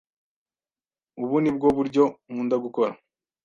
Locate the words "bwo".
1.55-1.67